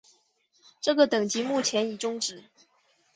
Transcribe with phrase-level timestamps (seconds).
[0.81, 2.43] 这个等级目前已终止。